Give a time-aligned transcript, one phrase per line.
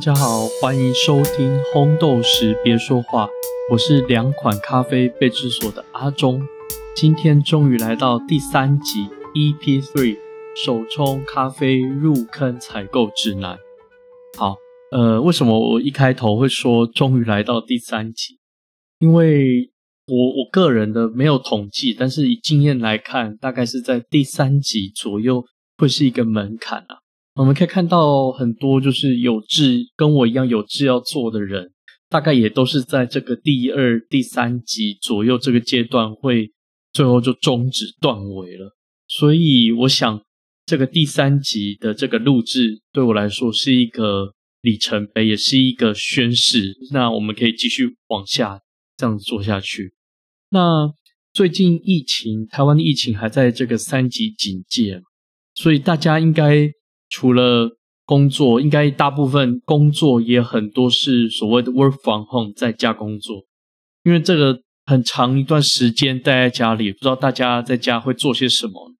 [0.00, 3.26] 大家好，欢迎收听《烘豆时别说话》，
[3.70, 6.40] 我是两款咖啡备制所的阿忠。
[6.96, 10.16] 今天终于来到第三集 EP Three
[10.56, 13.58] 手冲咖啡入坑采购指南。
[14.38, 14.56] 好，
[14.90, 18.38] 呃，为什么我一开头会说终于来到第三集？
[19.00, 19.70] 因为
[20.06, 25.44] 我我个人的没有统计，但是以经验来看，大概是在第三集左右
[25.76, 27.00] 会是一个门槛啊。
[27.34, 31.72] 我们可以看到很多就是有志跟我一样有志要做的人，
[32.08, 36.50] 大概也都是在这个第二、第三集左右这个阶段会
[36.92, 38.76] 最后就终止断尾了。
[39.06, 40.20] 所以我想，
[40.66, 46.76] 这个第三集的这个录制对我来说是一个里程碑，也是一个宣誓。
[46.92, 48.60] 那我们可以继续往下
[48.96, 49.94] 这样子做下去。
[50.50, 50.92] 那
[51.32, 55.00] 最近疫情，台湾的疫情还在这个三级警戒，
[55.54, 56.72] 所以大家应该。
[57.10, 57.76] 除了
[58.06, 63.44] 工作，应该大部分工作也很多是所谓的 work from home 在家工作，
[64.04, 68.94] 因为这个很长一段时间待在家里，不知道大家在家会做些什么。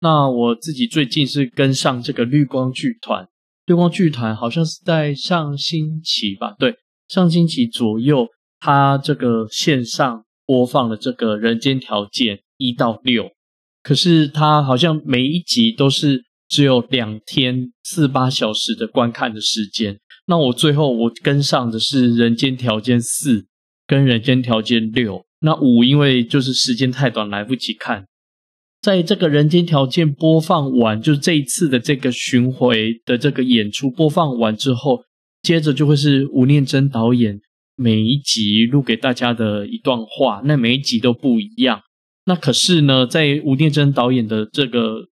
[0.00, 3.28] 那我自己最近是跟上这个绿光剧团，
[3.66, 6.76] 绿光剧团好像是在上星期吧，对，
[7.08, 8.28] 上星期左右，
[8.60, 13.30] 它这个线上播放了这个人间条件一到六，
[13.82, 16.24] 可是它好像每一集都是。
[16.54, 19.98] 只有两天四八小时的观看的时间，
[20.28, 23.40] 那我最后我跟上的是《人间条件四》
[23.88, 28.06] 跟《人间条件六》，那五因为就是时间太短来不及看，
[28.80, 35.02] 在这个《人间条件》播放完，就是这一次的这个巡回的这个演出播放完之后，
[35.42, 37.40] 接着就会是吴念真导演
[37.74, 41.80] 每一集录给大家的一段话，那每一集都不一样。
[42.26, 45.08] 那可是呢，在吴念真导演的这个。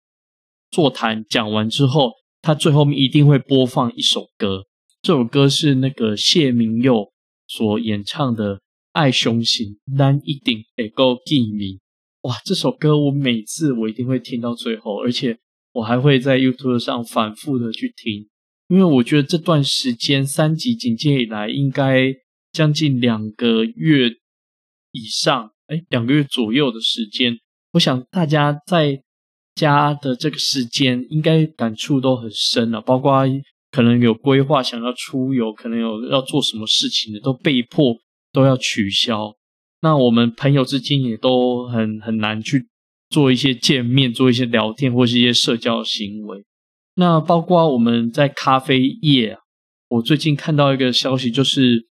[0.70, 2.12] 座谈讲完之后，
[2.42, 4.64] 他最后面一定会播放一首歌。
[5.00, 7.12] 这首歌是那个谢明佑
[7.46, 8.56] 所演唱的
[8.92, 11.78] 《爱雄心》，但一定得够记名。
[12.22, 15.38] 哇，这首歌我每次我一定会听到最后，而且
[15.72, 18.28] 我还会在 YouTube 上反复的去听，
[18.68, 22.12] 因为我觉得这段时间三级警戒以来，应该
[22.52, 24.10] 将近两个月
[24.92, 27.38] 以上，哎，两个月左右的时间，
[27.72, 29.02] 我想大家在。
[29.58, 33.24] 家的这个时间应该感触都很深了，包括
[33.72, 37.96] 可能有规划想要出游，可能有要做什么事情的，都被迫
[38.32, 39.34] 都要取消。
[39.82, 42.66] 那我们朋友之间也都很很难去
[43.10, 46.44] 做一些见面、做一些聊天或是一些社交行为。
[46.94, 49.40] 那包括我们在咖啡业啊，
[49.88, 51.86] 我最近看到一个消息，就是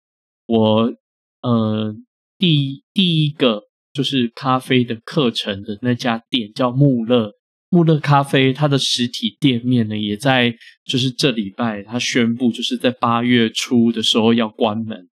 [0.48, 0.94] 我
[1.42, 1.94] 呃
[2.38, 7.34] 第第一个就是咖啡的课程的那家店叫穆勒。
[7.70, 10.56] 穆勒咖啡，它的实体店面呢，也在
[10.86, 15.10] 就是这礼拜，它宣布就是在八月初的时候要关门。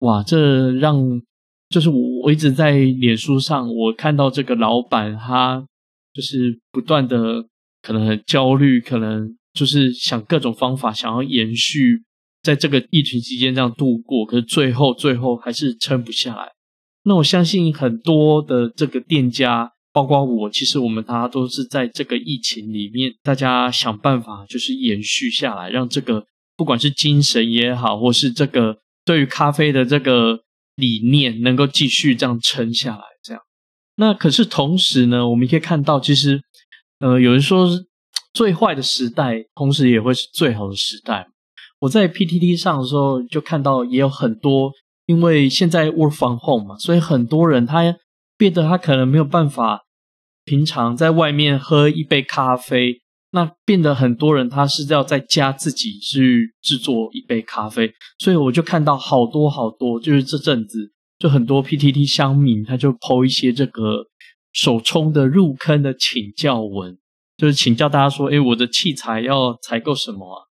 [0.00, 1.00] 哇，这让
[1.70, 5.64] 就是我我一直在脸书上，我看到这个老板他
[6.12, 7.46] 就是不断的
[7.80, 12.02] 可能很焦虑，可能就是想各种方法想要延续
[12.42, 16.50] 在这个疫情期间这样度过，可是最后最后还是撑不下来。
[17.04, 19.72] 那我相信很多的这个店家。
[19.92, 26.24] 包括我，其实我们大家都是在这个疫情里面，大家想办法就是延续下来，让这个
[26.56, 30.40] 不管是精神也好，或是这个对于咖啡的这个
[30.76, 33.02] 理念能够继续这样撑下来。
[33.22, 33.42] 这样，
[33.96, 36.40] 那可是同时呢，我们可以看到，其实
[37.00, 37.68] 呃，有人说
[38.32, 41.26] 最坏的时代，同时也会是最好的时代。
[41.80, 44.72] 我在 PTT 上的时候就看到，也有很多
[45.04, 47.94] 因为现在 Work from home 嘛，所以很多人他。
[48.42, 49.82] 变得他可能没有办法
[50.44, 53.00] 平常在外面喝一杯咖啡，
[53.30, 60.90] 那变得很多人他是要在家自己去制作一杯咖啡，所以我就看到好多好多，就是这阵子
[61.20, 64.06] 就很多 PTT 乡民他就抛一些这个
[64.52, 66.98] 手冲的入坑的请教文，
[67.36, 70.42] 就是请教大家说，哎，我的器材要采购什么啊？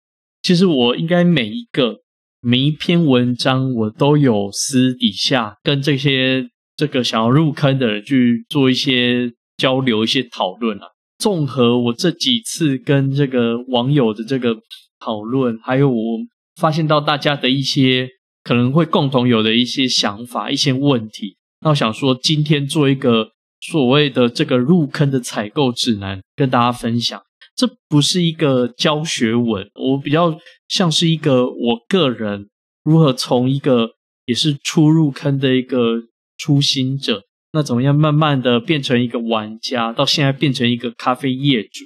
[0.43, 1.97] 其实我应该每一个
[2.41, 6.51] 每一篇文章我都有私底下跟这些。
[6.81, 10.87] 这个想要入坑的人去做一些交流、一些讨论啊。
[11.19, 14.56] 综合我这几次跟这个网友的这个
[14.99, 16.19] 讨论，还有我
[16.59, 18.09] 发现到大家的一些
[18.43, 27.21] 可能会共同有的一些想法、一些问题，那我想说，今天做一个所谓的这个入坑的采购指南，跟大家分享。
[27.55, 32.49] 这不是一个教学文，我比较像是一个我个人
[32.82, 33.91] 如何从一个
[34.25, 36.05] 也是初入坑的一个。
[36.41, 41.85] 初心者，那怎么样慢慢的变成一个玩家，到现在变成一个咖啡业主？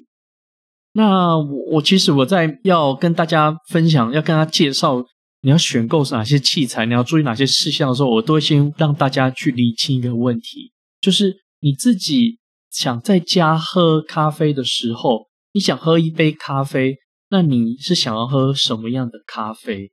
[0.93, 5.05] 那我我其实我在要跟大家分享，要跟他介绍
[5.43, 12.39] 你要选购哪些器材，你要注意哪些事项的时候，我都会先让大家去理清一个问题，就是你自己
[12.71, 16.97] 想在家喝咖啡的时候，你想喝一杯咖啡，
[17.29, 19.91] 那你是想要喝什么样的咖啡？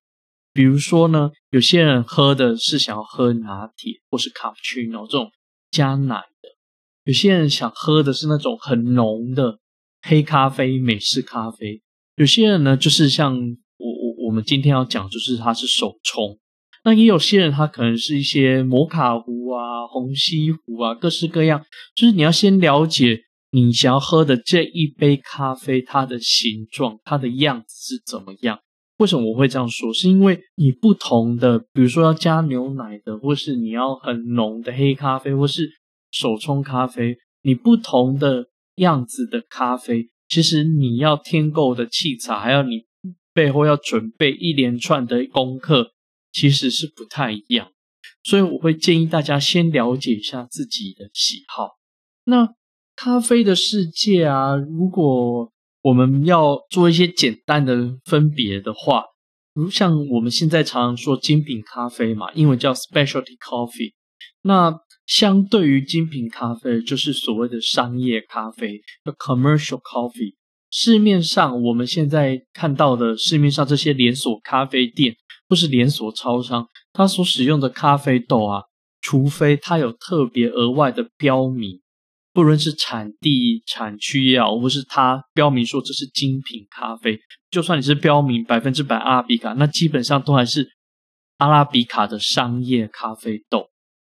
[0.53, 5.30] 比如说呢，有些人喝的是想要喝拿铁或是卡布奇诺这种
[5.69, 6.50] 加奶的，
[7.03, 9.59] 有些人想喝的是那种很浓的。
[10.03, 11.80] 黑咖啡、美式咖啡，
[12.15, 16.39] 有些人呢，就是像我我我们今天要讲，就是它是手冲。
[16.83, 21.63] 那也有些人，他可能是一些摩卡壶啊、虹吸壶啊，各式各样。
[21.94, 23.19] 就是你要先了解
[23.51, 28.57] 你想要喝的这一杯咖啡，它的形状、它的样子是怎么样。
[29.01, 29.94] 为什么我会这样说？
[29.94, 35.69] 是因为你不同的，比如说要加牛奶的，或是你要很浓的黑咖啡，或是
[36.12, 38.48] 手冲咖啡，你不同的。
[38.75, 42.86] 样子的咖啡，其实你要添购的器材，还有你
[43.33, 45.92] 背后要准备一连串的功课，
[46.31, 47.69] 其实是不太一样。
[48.24, 51.71] 所以我会建议大家先了解一下自己的喜好。
[52.24, 52.56] 那
[52.95, 55.51] 咖啡的世界啊，如果
[55.81, 59.04] 我们要做一些简单的分别的话，
[59.54, 63.94] 如像我们现在常常说精品咖啡嘛，英文叫 specialty coffee，
[64.42, 64.80] 那。
[65.07, 70.36] 相对于精品咖啡，就是所谓的商业咖啡叫 commercial coffee。
[70.69, 75.13] 市面上我们现在看到的市面上这些连锁咖啡店
[75.50, 78.62] 或是连锁超商，它所使用的咖啡豆啊，
[79.01, 81.81] 除非它有特别额外的标明，
[82.33, 87.19] 不论是产地、产区也好，或是它标明说这是精品咖啡，
[87.50, 90.68] 就算你是标明百分之百阿拉比卡，那基本上都还是
[91.38, 93.68] 阿拉比卡的商业咖啡豆。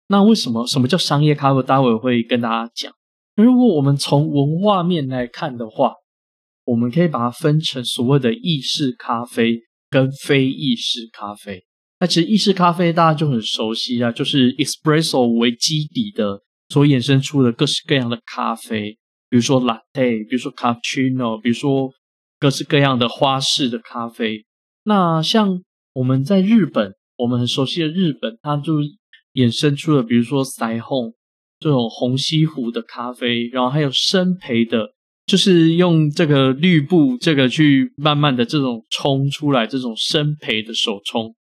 [0.09, 1.63] 那为什么什么叫商业咖啡？
[1.63, 2.93] 待会会跟大家讲。
[3.35, 5.95] 如果我们从文化面来看的话，
[6.65, 9.59] 我们可以把它分成所谓的意式咖啡
[9.89, 11.65] 跟非意式咖啡。
[11.99, 16.41] 那其实意式咖啡大家就很熟悉啊，就是 espresso 为基底的
[16.73, 18.97] 所衍生出的各式各样的咖啡，
[19.29, 21.91] 比如说 latte，比如说 cappuccino，比如说
[22.41, 24.47] 各式各样的花式的咖啡。
[24.85, 28.79] 那像我们在日本，我们很熟悉的日本，它就
[29.35, 31.13] 衍生出了，比如说腮红
[31.61, 34.95] 这种红西湖的咖啡，然后还有生培的，
[35.27, 41.35] 就是用这个绿布这个去慢慢的这种冲出来这种生培的手冲。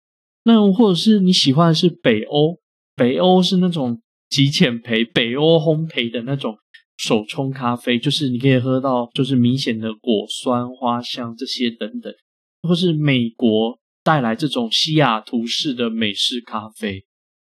[0.43, 2.59] 那或者是你喜欢的是北欧，
[2.97, 6.57] 北欧是那种极浅培、北欧烘焙的那种
[6.97, 12.11] 手冲咖啡，就是你可以喝到就是明显的果酸、花香这些等等，
[12.63, 17.05] 或是美国带来这种西雅图式的美式咖啡。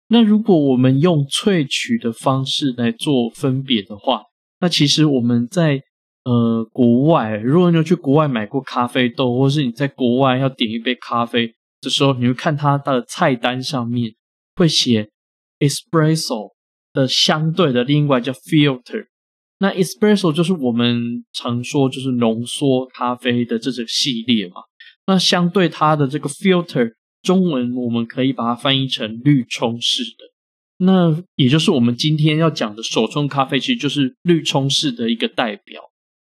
[0.10, 4.24] 那如果我们用萃取的方式来做分别的话，
[4.60, 5.82] 那其实我们在
[6.25, 14.13] 呃国外，如果你有去国外买过咖啡豆，或是你在国外要点一杯咖啡的时候，你会看它的菜单上面
[14.55, 15.10] 会写
[15.60, 16.55] espresso
[16.96, 19.06] 的相对的另外叫 filter。
[19.60, 24.56] 那 espresso 就是我们常说就是浓缩咖啡的这种系列嘛。
[25.06, 26.94] 那相对它的这个 filter。
[27.22, 35.82] 中文我们可以把它翻译成滤冲式的，那也就是我们今天要讲的手冲咖啡，其实就是滤冲式的一个代表。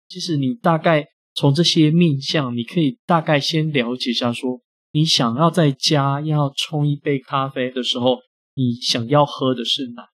[0.07, 4.61] 其实你大概从这些面相，你可以大概先了解一下，说
[4.93, 8.19] 你想要在家要冲一杯咖啡的时候，
[8.55, 10.07] 你想要喝的是哪？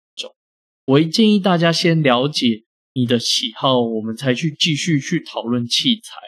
[0.93, 6.21] 我会建议大家先了解你的喜好，我们才去继续去讨论器材。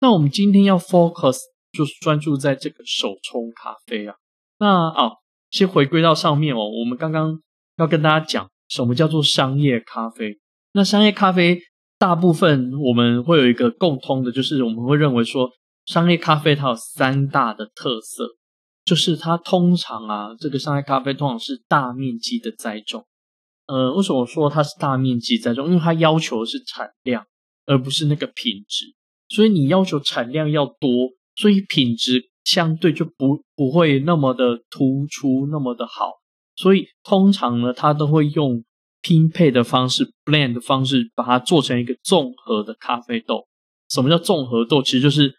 [0.00, 1.38] 那我们今天要 focus。
[1.72, 4.14] 就是专注在这个手冲咖啡啊，
[4.58, 5.12] 那啊，
[5.50, 6.68] 先回归到上面哦。
[6.68, 7.40] 我们刚刚
[7.78, 10.38] 要跟大家讲什么叫做商业咖啡。
[10.74, 11.58] 那商业咖啡
[11.98, 15.48] 大部分我们会有一个共通的，就是我们会认为说，
[15.86, 18.28] 商业咖啡它有三大的特色，
[18.84, 23.06] 就是它通常啊，这个商业咖啡通常是大面积的栽种。
[23.66, 25.66] 呃，为什么说它是大面积栽种？
[25.68, 27.24] 因为它要求的是产量，
[27.66, 28.94] 而不是那个品质。
[29.28, 31.10] 所以你要求产量要多。
[31.34, 36.10] 所以品质相对就不不会那么的突出，那么的好。
[36.54, 38.62] 所以通常呢，它都会用
[39.00, 43.46] 拼配的方式，blend 的方式，把它做成一个综合的咖啡豆。
[43.88, 44.82] 什么叫综合豆？
[44.82, 45.34] 其实就是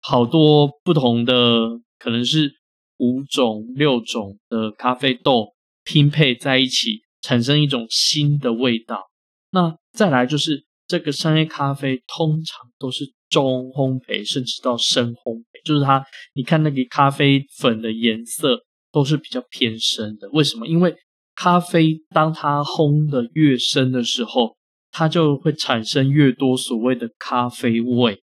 [0.00, 2.52] 好多不同的，可能是
[2.98, 9.10] 五种、六种的咖啡豆拼配在一起，产生一种新的味道。
[9.52, 13.14] 那再来就是这个商业咖啡，通常都是。
[13.32, 18.62] 中烘焙，甚至到深烘焙，就是它，你看那个咖啡粉的颜色
[18.92, 20.28] 都是比较偏深的。
[20.32, 20.66] 为什么？
[20.66, 20.94] 因为
[21.34, 24.58] 咖啡当它烘的越深的时候，
[24.90, 28.22] 它就会产生越多所谓的咖啡味。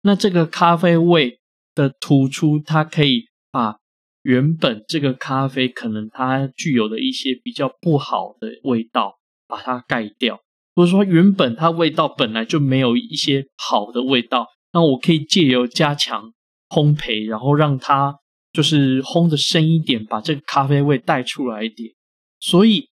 [0.00, 1.38] 那这个咖啡味
[1.74, 3.76] 的突出，它可以把
[4.22, 10.40] 原本这个咖啡可能它具有的一些比较不好的味道，把它盖掉。
[10.74, 16.32] 或者说原本它味道本来就没有一些好的味道，那我可以借由加强
[16.68, 18.14] 烘焙，然后让它
[18.52, 21.90] 就是烘的深一点，把这个咖啡味带出来一点。
[22.38, 22.88] 所以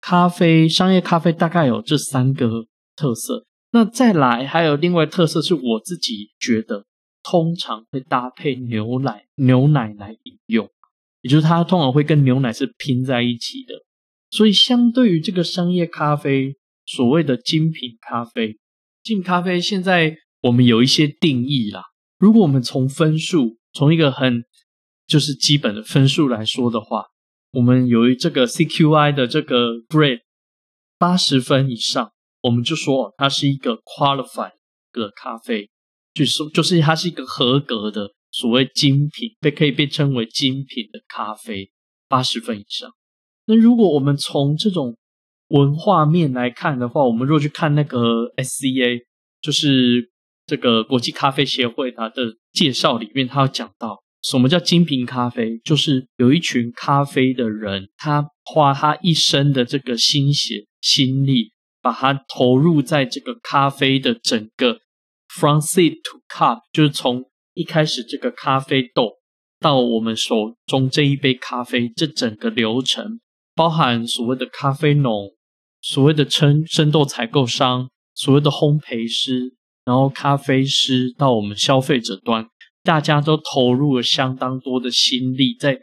[0.00, 3.44] 咖啡商业咖啡大概有这三个特色。
[3.72, 6.86] 那再来还有另外特色是我自己觉得
[7.28, 10.70] 通常会搭配牛奶牛奶来饮用，
[11.22, 13.74] 也就是它通常会跟牛奶是拼在一起的。
[14.30, 16.56] 所以相对于这个商业咖啡。
[16.88, 18.60] 所谓的精品咖啡，
[19.02, 21.82] 精品咖啡现在我们有一些定义啦。
[22.16, 24.44] 如果我们从分数，从一个很
[25.04, 27.06] 就是基本的分数来说的话，
[27.50, 30.20] 我们由于这个 CQI 的这个 grade
[30.96, 34.52] 八十分以上，我们就说它是一个 qualified
[34.92, 35.68] 的咖啡，
[36.16, 41.70] 就是就是它是一个合格的所谓精品，被可以被称为精品的咖啡，
[42.08, 42.90] 八十分以上。
[43.44, 44.96] 那如果我们从这种
[45.48, 49.02] 文化面来看的话，我们若去看那个 SCA，
[49.42, 50.10] 就是
[50.46, 64.80] 这个国际咖啡协会它的介绍里面，它有讲到什么叫精品咖啡，就是有一群咖啡的人，他花他一生的这个心血心力，把它投入在这个咖啡的整个
[65.38, 67.24] from seed to cup，就是从
[67.54, 69.12] 一开始这个咖啡豆
[69.60, 73.20] 到我们手中这一杯咖啡，这整个流程，
[73.54, 75.32] 包含所谓的咖啡农。
[75.82, 82.48] 所谓的生生豆采购商，所谓的烘焙师，然后咖啡师到我们消费者端，
[82.82, 85.78] 大家都投入了相当多的心力，在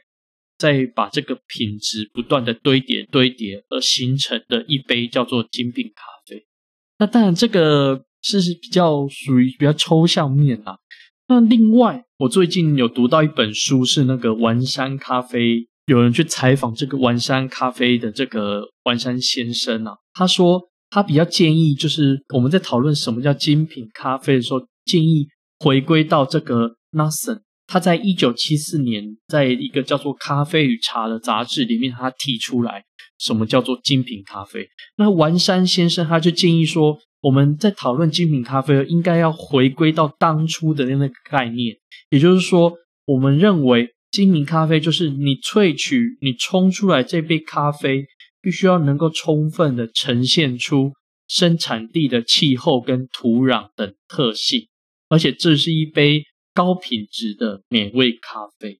[0.57, 6.45] 在把这个品质不断的堆叠堆叠而形成的一杯叫做精品咖啡。
[6.99, 10.77] 那当然这个是比较属于比较抽象面啦。
[11.27, 15.67] 那另外，我最近有读到一本书，是那个丸山咖啡。
[15.87, 25.27] 有人去采访这个丸山咖啡的这个丸山先生啊，他说他比较建议，就是我们在讨论什么叫精品咖啡的时候，建议
[25.59, 32.85] 回归到这个 Nathan，他在一九七四年在一个叫做《咖啡与茶》的杂志里面，他提出来
[33.19, 34.65] 什么叫做精品咖啡。
[34.95, 41.75] 那丸山先生他就建议说，我们在讨论精品咖啡，应该要回归到当初的那个概念，
[42.11, 42.71] 也就是说，
[43.05, 43.89] 我们认为。
[44.13, 48.05] 精品咖啡就是你萃取、你冲出来这杯咖啡，
[48.43, 50.91] 必须要能够充分的呈现出
[51.27, 54.67] 生产地的气候跟土壤等特性，
[55.09, 56.21] 而且这是一杯
[56.53, 58.77] 高品质的美味咖啡。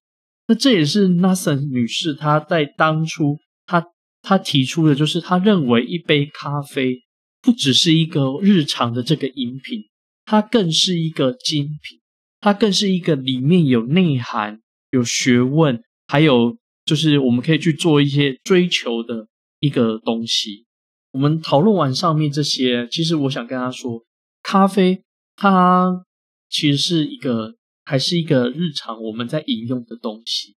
[0.47, 3.83] 那这也是 Nathan 女士她在当初她
[4.21, 6.99] 她提出的，就是她认为一杯咖啡
[7.43, 9.83] 不只是一个日常的这个饮品，
[10.25, 11.99] 它更是一个精品，
[12.39, 14.61] 它更是一个里面有内涵。
[14.91, 19.27] 有学问，还有就是我们可以去做一些追求的
[19.59, 20.67] 一个东西。
[21.11, 24.05] 我们讨论完上面这些，其实我想跟他说，
[24.43, 25.01] 咖啡
[25.35, 26.05] 它
[26.47, 30.55] 其实是一个，还是一个日常我们在饮用的东西。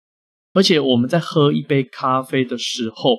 [0.53, 3.17] 而且我们在喝一杯咖啡的时候，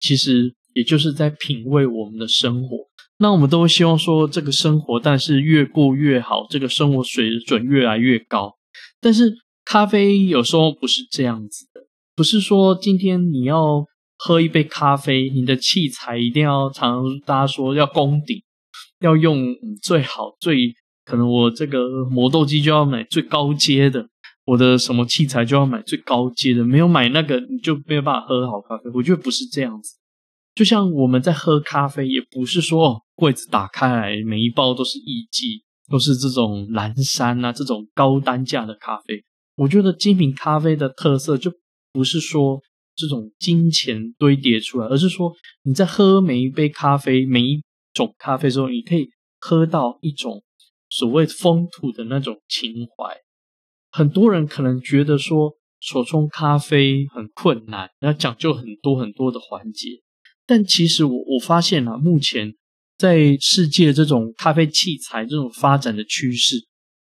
[0.00, 2.88] 其实也就是在品味我们的生活。
[3.24, 8.52] 那我们都希望说，这个生活但是越过越好，这个生活水准越来越高，
[9.00, 9.34] 但是。
[9.66, 11.80] 咖啡有时候不是这样子的，
[12.14, 13.82] 不是说今天你要
[14.18, 18.44] 喝一杯咖啡，你的器材一定要常大家说要功底，
[19.00, 24.06] 要用最好最可能我这个磨豆机就要买最高阶的，
[24.44, 28.90] 我的什么器材就要买最高阶的，没有买那个你就没有办法喝好咖啡。
[28.92, 29.94] 我觉得不是这样子，
[30.54, 39.24] 就像我们在喝咖啡，也不是说柜子打开来每一包都是一级，都是这种蓝山啊这种高单价的咖啡。
[39.56, 41.52] 我觉得精品咖啡的特色就
[41.92, 42.60] 不是说
[42.96, 50.42] 这种金钱堆叠出来，而是说你在喝每一杯咖啡、每一种咖啡之后，你可以喝到一种
[50.88, 53.16] 所谓风土的那种情怀。
[53.92, 60.02] 很多人可能觉得说手冲咖啡很困难，要讲究很多很多的环节，
[60.46, 62.54] 但其实我我发现啊，目前
[62.96, 66.56] 在世界这种咖啡器材这种发展的趋势。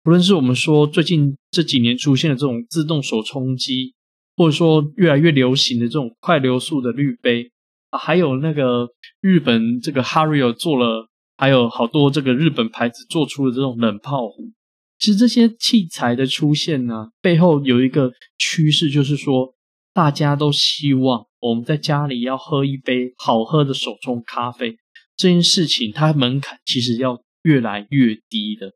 [0.03, 3.93] 不论是我们说最近这几年出现的这种自动手冲机，
[4.35, 7.51] 或者说越来越流行的这种快流速的滤杯
[7.89, 8.89] 啊，还有那个
[9.21, 14.51] 日本这个 Hario 做了，还有好多这个日本牌子做出的这种冷泡壶，
[14.99, 19.53] 其实这些器材的出现呢，背后有一个趋势，就是说
[19.93, 24.75] 大家都希望我们在家里要喝一杯好喝的手冲咖啡，
[25.15, 28.73] 这件事情它门槛其实要越来越低的。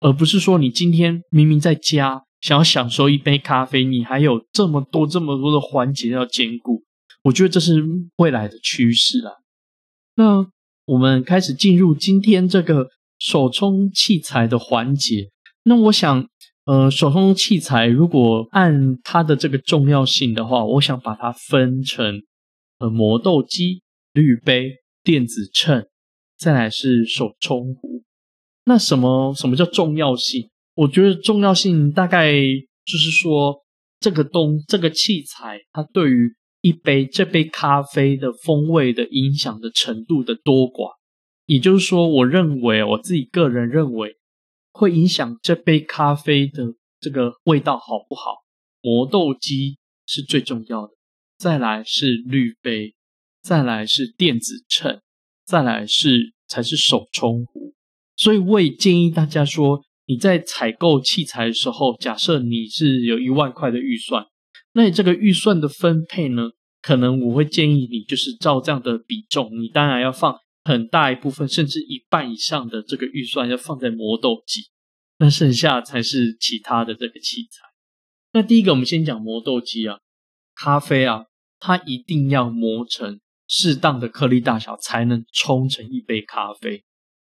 [0.00, 6.82] 而不是说你今天明明在家想要享受一杯咖啡，你还有这么多这么多的环节要兼顾。
[7.22, 7.82] 我觉得这是
[8.16, 9.32] 未来的趋势啊。
[10.16, 10.46] 那
[10.84, 12.88] 我们开始进入今天这个
[13.18, 15.30] 手冲器材的环节。
[15.62, 16.28] 那我想，
[16.66, 22.22] 呃，手冲器材如果按它的这个重要性的话，我想把它分成
[22.78, 23.80] 呃磨豆机、
[24.12, 25.86] 滤杯、电子秤，
[26.36, 28.02] 再来是手冲壶。
[28.64, 30.50] 那什么什么叫重要性？
[30.74, 33.62] 我觉得重要性大概就是说，
[34.00, 40.94] 这个东这个器材它对于一杯这杯咖啡的风味的影响的程度的多寡，
[41.44, 44.16] 也就是说，我认为我自己个人认为，
[44.72, 48.38] 会影响这杯咖啡的这个味道好不好。
[48.80, 50.92] 磨豆机是最重要的，
[51.38, 52.94] 再来是滤杯，
[53.44, 55.02] 再来是电子秤，
[55.44, 57.74] 再来是才是手冲壶。
[58.16, 64.24] 所以我也建议大家说，你在采购器材的时候，假设你是有一万块的预算。
[64.72, 66.50] 那你这个预算的分配呢？
[66.80, 74.62] 可能我会建议你就是照这样的比重，你当然要放很大一部分，甚至一半以上的这个预算要放在磨豆机，
[75.18, 77.68] 那剩下才是其他的这个器材。
[78.32, 79.98] 那第一个，我们先讲磨豆机啊，
[80.54, 81.24] 咖啡啊，
[81.58, 83.20] 它一定要磨成
[83.56, 86.82] 适当的颗粒大小，才能冲成一杯咖啡。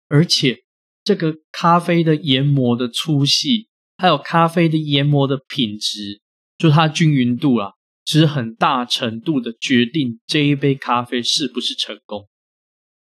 [0.10, 0.66] 而且
[1.06, 6.20] 这个咖啡的研磨的粗细，还有咖啡的研磨的品质。
[6.58, 7.72] 就它均匀度啊，
[8.04, 12.28] 其实很大程度的决定这一杯咖啡是不是成功。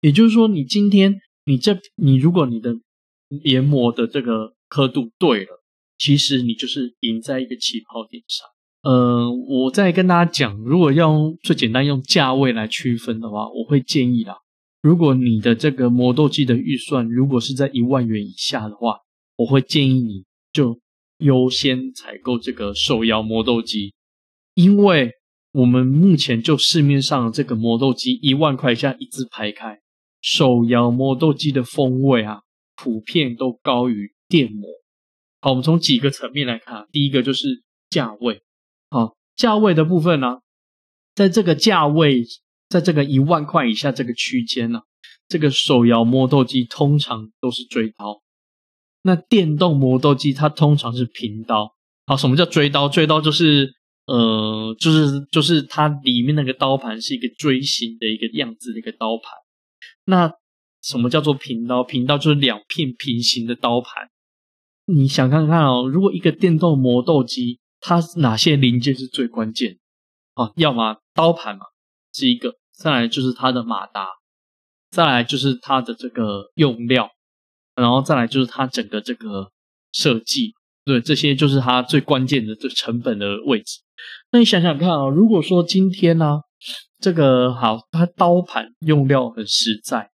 [0.01, 2.75] 也就是说，你今天你这你如果你的
[3.43, 5.63] 研磨的这个刻度对了，
[5.97, 8.47] 其实你就是赢在一个起跑点上。
[8.85, 14.37] 呃，我再跟大家讲，如果要用最简单用价位来区分的话，我会建议啦，
[14.81, 18.99] 如果你的这个磨豆机的预算如果是在一万元以下的话，
[19.35, 20.79] 我会建议你就。
[21.19, 23.93] 优先采购这个手摇磨豆机，
[24.53, 25.13] 因为
[25.53, 29.79] 我们目前就市面上这个磨豆机一万块钱一字排开，
[30.19, 32.41] 手摇磨豆机的风味啊，
[32.75, 34.69] 普遍都高于电磨。
[35.39, 38.41] 好，我们从几个层面来看，第一个就是价位。
[39.35, 40.39] 价位的部分呢，
[41.13, 42.25] 在这个价位，
[42.69, 44.81] 在这个一万块以下这个区间呢，
[45.27, 48.21] 这个手摇磨豆机通常都是锥刀。
[49.03, 51.75] 那电动磨豆机它通常是平刀，
[52.07, 52.89] 好，什么叫锥刀？
[52.89, 53.75] 锥刀就是
[54.07, 59.33] 呃，就是就是它里面那个刀盘是一个锥形的一个样子的一个刀盘。
[60.05, 60.31] 那
[60.81, 61.83] 什么叫做平刀？
[61.83, 64.09] 平刀就是两片平行的刀盘。
[64.87, 69.77] 你想看看哦，如果一个电动磨豆机，它哪些零件是最关键？
[70.33, 71.65] 啊，要么刀盘嘛
[72.11, 74.07] 是一个，再来就是它的马达，
[74.89, 77.11] 再来就是它的这个用料。
[77.75, 79.51] 然后再来就是它整个这个
[79.91, 83.81] 设计，对这些就是它最关键的这成本的位置。
[84.31, 86.39] 那你想想看啊，如果说今天呢，
[86.99, 90.09] 这个好，它刀盘用料很实在，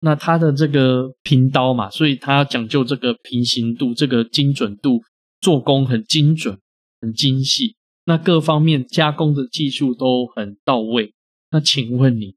[0.00, 5.02] 那它的这个平刀嘛，所以它要讲究这个平行度、这个精准度，
[5.40, 6.58] 做工很精准、
[7.02, 11.12] 很精细，那各方面加工的技术都很到位。
[11.50, 12.36] 那请问你，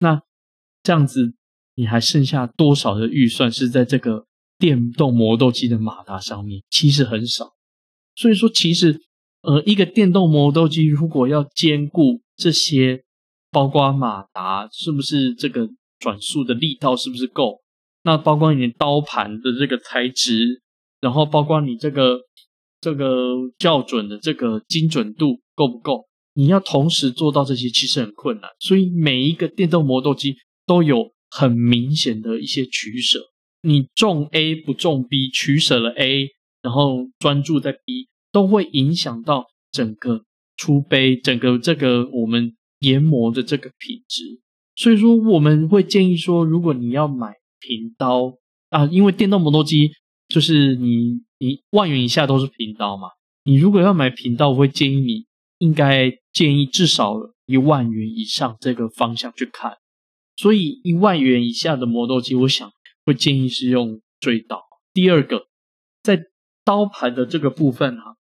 [0.00, 0.20] 那
[0.82, 1.32] 这样子？
[1.74, 4.26] 你还剩下多少的预算是在这个
[4.58, 6.62] 电动磨豆机的马达上面？
[6.68, 7.54] 其实很少。
[8.14, 9.00] 所以说，其实
[9.40, 13.04] 呃，一个电动磨豆机如果要兼顾这些，
[13.50, 15.66] 包括马达是不是这个
[15.98, 17.62] 转速的力道是不是够？
[18.02, 20.62] 那包括你刀盘的这个材质，
[21.00, 22.20] 然后包括你这个
[22.82, 23.06] 这个
[23.58, 26.04] 校准的这个精准度够不够？
[26.34, 28.50] 你要同时做到这些，其实很困难。
[28.60, 31.10] 所以每一个电动磨豆机都有。
[31.34, 33.18] 很明显的一些取舍，
[33.62, 36.28] 你重 A 不重 B，取舍了 A，
[36.60, 40.24] 然后专注在 B，都会影响到整个
[40.58, 44.42] 出杯，整个这个我们研磨的这个品质。
[44.76, 48.34] 所以说，我们会建议说，如果你要买平刀
[48.68, 49.90] 啊，因为电动磨豆机
[50.32, 53.08] 就是你你万元以下都是平刀嘛，
[53.44, 55.26] 你如果要买平刀，我会建议你
[55.58, 57.14] 应该建议至少
[57.44, 59.76] 一万元以上这个方向去看。
[60.36, 62.72] 所以一万元以下的磨豆机，我想
[63.04, 64.62] 会建议是用锥刀。
[64.94, 65.48] 第二个，
[66.02, 66.18] 在
[66.64, 68.16] 刀盘的这个部分哈，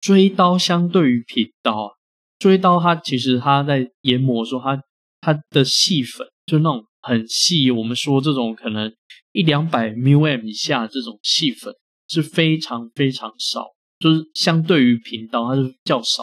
[0.00, 1.90] 锥刀相对于平刀啊，
[2.38, 4.80] 锥刀它其实它在研磨说它
[5.20, 8.94] 它的细粉就那种很细，我们说这种可能
[9.32, 11.74] 一两百 mm 以下这种细粉
[12.08, 16.22] 是非常非常少，就是相对于平刀它是较少，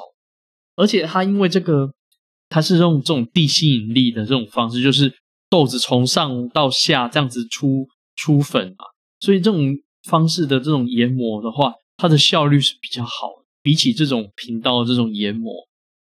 [0.75, 1.91] 而且它因为这个。
[2.51, 5.13] 它是用这种地吸引力的这种方式，就是
[5.51, 8.85] 豆子从上到下这样子出出粉嘛，
[9.19, 15.53] 所以这种方式的这种研磨的话，它的效率是比较好的，比起这种平刀的这种研磨。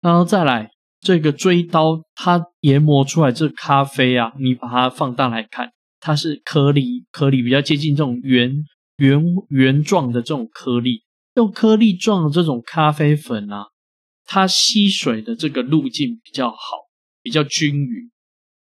[0.00, 0.70] 然后再来
[1.02, 8.52] 这个锥刀，它研磨出来这咖啡啊，你把它放大来看，它是颗粒，颗粒比较接近这种圆
[8.96, 11.02] 圆圆状的这种颗粒，
[11.36, 13.66] 用颗粒状的这种咖啡粉啊，
[14.24, 16.56] 它吸水的这个路径比较好，
[17.22, 18.10] 比较均匀，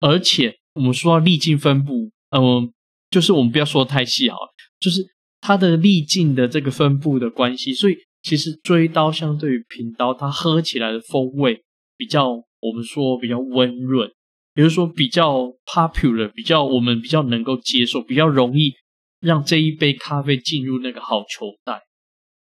[0.01, 2.73] 而且我们说到粒径分布，嗯，
[3.11, 4.37] 就是我们不要说太细啊，
[4.81, 5.07] 就是
[5.41, 7.97] 它的粒径的这个分布的关系，所以。
[8.23, 11.63] 其实锥刀相对于平刀，它喝起来的风味
[11.97, 14.11] 比较，我们说比较温润，
[14.57, 18.73] 比如说比较 popular，比较我们比较能够接受，比较容易
[19.21, 21.83] 让这一杯咖啡进入那个好球袋。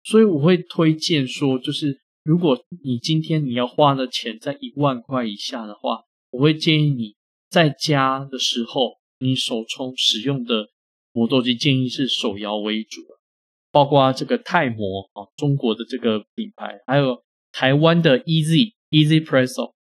[0.04, 7.16] 所以我会推荐说，就是如果你今天你要花的钱在一万块以下的话，我会建议你
[7.50, 10.68] 在家的时候，你手冲使用的
[11.12, 13.00] 磨豆机建议是手摇为主。
[13.72, 19.72] 包括这个泰摩啊，中国的这个品牌，还有台湾的 Easy Easy Presso。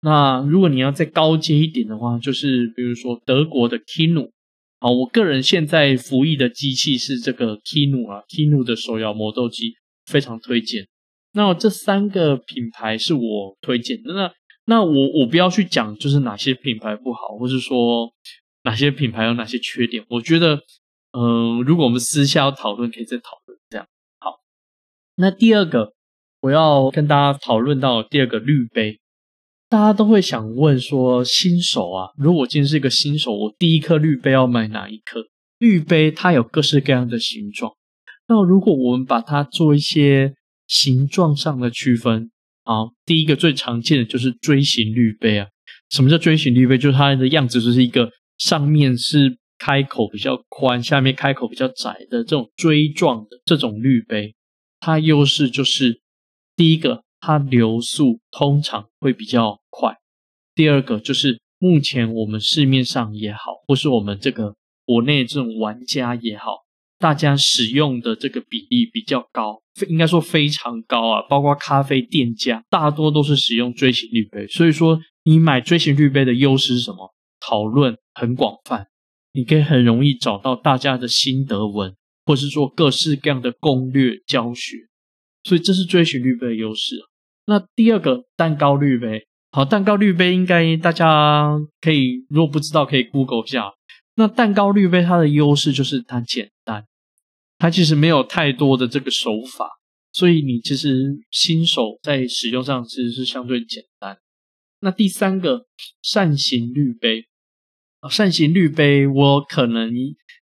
[0.00, 4.30] 那如果你要再高阶一点的话，就是比如说德国的 Kinu
[4.78, 9.74] 啊，我个人现在服役的机器是这个 Kinu 啊，Kinu 的手摇磨豆机
[10.06, 10.86] 非常推荐。
[11.32, 14.00] 那这三个品牌是我推荐。
[14.04, 14.32] 那
[14.64, 18.12] 那我我不要去讲就是哪些品牌不好，或是说
[18.64, 20.60] 哪些品牌有哪些缺点，我觉得。
[21.12, 23.58] 嗯，如果我们私下要讨论，可以再讨论。
[23.68, 23.84] 这样
[24.20, 24.36] 好。
[25.16, 25.92] 那第二个，
[26.40, 29.00] 我要跟大家讨论到第二个滤杯，
[29.70, 35.24] 大家都会想问说，新手啊，如果我今天是一个新手，我第一颗滤杯要买哪一颗？
[35.58, 37.72] 滤杯它有各式各样的形状。
[38.26, 40.34] 那如果我们把它做一些
[40.66, 42.30] 形状上的区分，
[42.64, 45.46] 好，第一个最常见的就是锥形滤杯啊。
[45.88, 46.76] 什么叫锥形滤杯？
[46.76, 49.38] 就是它的样子就是一个上面是。
[49.62, 54.34] 开口比较宽，下面开口比较窄的这种锥状的这种滤杯，
[54.78, 56.00] 它优势就是
[56.56, 59.92] 第一个，它流速通常会比较快；
[60.54, 66.64] 第二个就是目前我们市面上也好，或是我们这个国内这种玩家也好，
[66.98, 71.22] 大家使用的这个比例比较高，应该说非常高啊。
[71.28, 77.14] 包括咖啡店家大多都是使用锥形滤杯，所以说你买锥形滤杯的优势是什么？
[77.40, 78.86] 讨论很广泛。
[79.32, 81.94] 你可以很容易找到大家的心得文，
[82.26, 84.76] 或是做各式各样的攻略教学，
[85.44, 86.96] 所以这是追寻滤杯的优势。
[87.50, 93.72] 那第二个蛋糕滤杯，好，蛋糕滤杯应该大家可以，如果不知道可以 Google 一下。
[94.14, 96.86] 那蛋糕滤杯它的优势就是它简单，
[97.58, 99.68] 它其实没有太多的这个手法，
[100.12, 104.16] 所以你其实新手在使用上其实是相对简单。
[104.78, 105.66] 那第三个
[106.02, 107.26] 扇形滤杯。
[108.08, 109.90] 扇形滤杯，我可能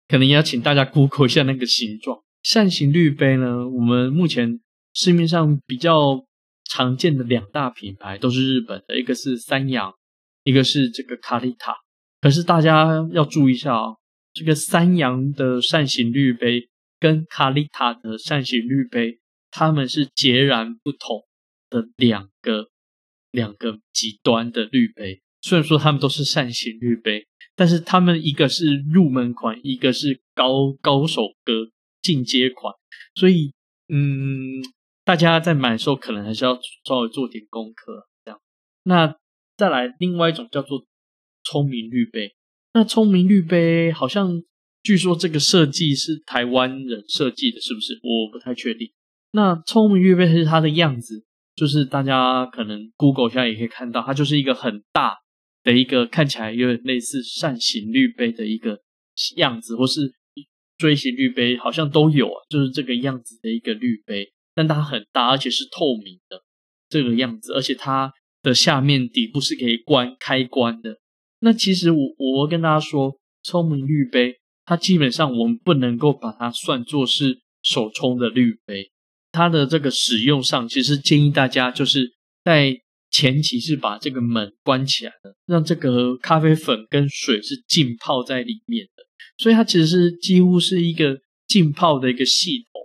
[0.08, 2.18] 可能要请大家 Google 一下那个形状。
[2.42, 4.58] 扇形滤杯呢，我们目前
[4.92, 6.25] 市面上比较
[6.68, 9.92] 常见的两大品牌都是日本的，一个是三洋，
[10.44, 11.74] 一个是这个卡丽塔。
[12.20, 13.96] 可是大家要注意一下哦，
[14.32, 21.24] 这个三洋的扇形滤杯跟卡丽塔的扇形滤杯，它们是截然不同
[21.70, 22.68] 的两个
[23.30, 25.22] 两个极端的滤杯。
[25.42, 27.26] 虽然说它们都是扇形滤杯。
[27.58, 31.70] 但是他们一个是入门款，一个是高高手哥
[32.02, 32.74] 进阶款，
[33.14, 33.50] 所以
[33.88, 34.60] 嗯，
[35.06, 38.08] 大家在买的时候可能还是要稍微做点功课。
[38.24, 38.40] 这样，
[38.82, 39.16] 那
[39.56, 40.84] 再来另外一种叫做
[41.44, 42.34] 聪明绿杯。
[42.74, 44.42] 那聪明绿杯好像
[44.82, 47.94] 据说这个设计是台湾人设计的，是不是？
[48.02, 48.92] 我不太确定。
[49.30, 55.18] 那聪明绿杯是它的样子，就是大家可能 Google 下也可以看到，它就是一个很大。
[55.62, 58.78] 的一个看起来有点类似扇形滤杯的一个
[59.34, 60.12] 样子，或是
[60.78, 66.42] 锥形滤杯，好像都有啊，就是这个样子的一个滤杯，但它很大，而且是透明的
[66.88, 70.96] 这个样子，而且它的下面底部是可以关开关的。
[71.38, 78.90] 那其实我我跟大家说，聪明滤杯它基本上我们不能够把它算作是手冲的滤杯，
[79.30, 82.80] 它的这个使用上，其实建议大家就是在。
[83.08, 89.04] 前期是把这个门关起来的，让这个咖啡粉跟水是浸泡在里面的，
[89.38, 91.16] 所以它其实是几乎是一个
[91.46, 92.82] 浸泡的一个系统。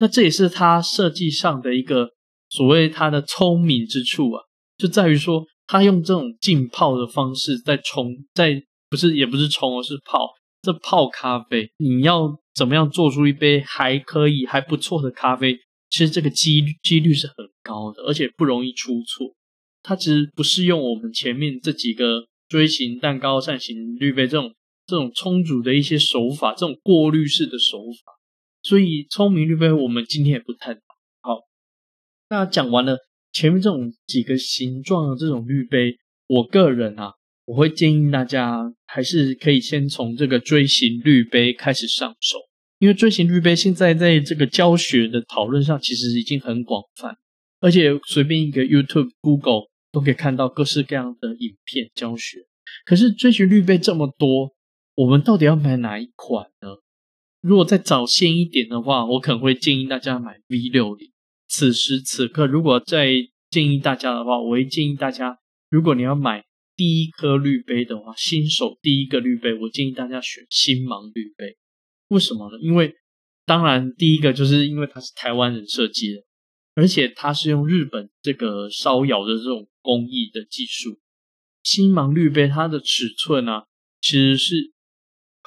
[0.00, 2.10] 那这也是它设计上的一个
[2.48, 4.42] 所谓它的聪明之处啊，
[4.76, 10.30] 就在于说它用这种浸泡的方式在冲，在不是也不是冲，而是泡。
[10.62, 15.56] 这泡咖啡，你要怎么样做出一杯还可以还不错的咖啡？
[15.88, 19.34] 其实这个几率几率是很高的，而且不容易出错。
[19.82, 24.52] 它其实不是用我们前面这几个锥形蛋糕、扇形滤杯这种
[24.86, 28.12] 这种充足的一些手法，这种过滤式的手法，
[28.62, 30.80] 所以聪明滤杯我们今天也不探讨。
[31.22, 31.40] 好，
[32.28, 32.98] 那讲完了
[33.32, 35.96] 前面这种几个形状的这种滤杯，
[36.26, 42.38] 我个人啊，我会建议大家还是可以先从这个锥形滤杯开始上手，
[42.78, 47.16] 因为锥形滤杯现在在这个教学的讨论上其实已经很广泛，
[47.60, 52.46] 而且随便一个 YouTube、Google 都可以看到各式各样的影片教学。
[52.84, 54.54] 可是锥形滤杯这么多，
[54.94, 56.68] 我们到底要买哪一款呢？
[57.40, 61.10] 如果再早先一点的话，我可能会建议大家买 V 六零。
[61.48, 63.12] 此时此刻，如果再
[63.50, 65.38] 建议大家的话，我会建议大家，
[65.70, 66.44] 如果你要买
[66.76, 71.56] 第一颗滤杯的话，新手第一个滤杯，我建议大家选星芒滤杯。
[72.08, 72.58] 为什么呢？
[72.60, 72.94] 因为
[73.46, 76.22] 当然第一个就是因为它是台湾人设计的，
[76.74, 80.98] 而且它是用日本这个烧窑的这种工艺的技术。
[81.62, 83.64] 星芒滤杯它的尺寸啊，
[84.02, 84.72] 其实是。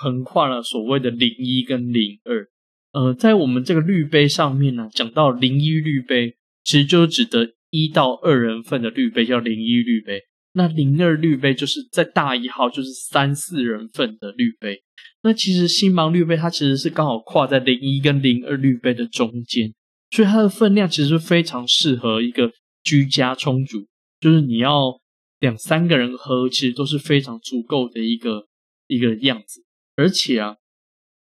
[0.03, 2.47] 横跨了所谓的零一跟零二，
[2.91, 6.35] 呃，在我们这个滤杯上面呢，讲到零一滤杯，
[6.65, 10.19] 其实就是指的一到二人份的滤杯叫零一滤杯，
[10.51, 14.83] 那零二滤杯就是在大一号就是三四人份的滤杯。
[15.23, 19.73] 那其实星芒滤杯它其实是刚好跨在零一跟零二滤杯的中间，
[20.11, 22.51] 所以它的分量其实非常适合一个
[22.83, 23.87] 居家充足，
[24.19, 24.99] 就是你要
[25.39, 28.47] 两三个人喝，其实都是非常足够的一个
[28.87, 29.61] 一个样子。
[29.95, 30.57] 而且啊，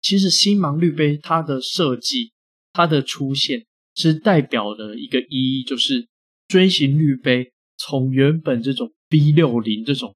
[0.01, 2.34] 其实星芒滤杯它的设计，
[2.73, 6.08] 它的出现是代表了一个意义，就是
[6.47, 10.15] 锥形滤杯从原本这种 V 六零这种，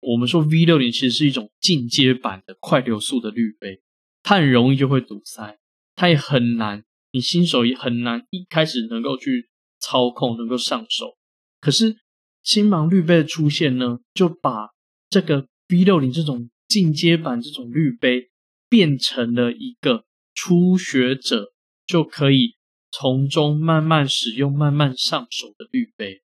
[0.00, 3.80] 我们说 V 六零其实是一种进阶版的快流速的滤杯，
[4.22, 5.58] 它很容易就会堵塞，
[5.94, 11.16] 它也很难，你新手也很难一开始能够去操控，能够上手。
[11.60, 11.96] 可是
[12.42, 14.70] 星芒滤杯的出现呢，就把
[15.10, 18.30] 这个 V 六零这种进阶版这种滤杯
[18.68, 21.52] 变成了一个初学者
[21.84, 22.54] 就可以
[22.92, 26.22] 从中慢慢使用、慢慢上手的滤杯。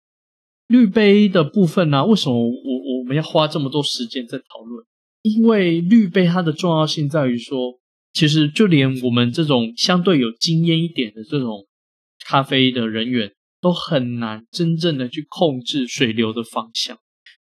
[0.67, 4.85] 滤杯的部分呢，为什么我我们要花这么多时间在讨论？
[5.21, 7.79] 因为滤杯它的重要性在于说，
[8.11, 11.67] 其实就连我们这种相对有经验一点的这种
[12.25, 16.97] 咖啡的人员，都很难真正的去控制水流的方向，